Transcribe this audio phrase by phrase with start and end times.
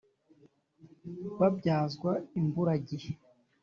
[1.39, 3.11] Babyazwa imburagihe